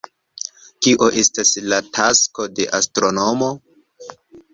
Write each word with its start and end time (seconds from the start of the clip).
Kio 0.85 1.09
estas 1.21 1.51
la 1.73 1.79
tasko 1.97 2.47
de 2.61 2.65
astronomo? 2.79 3.51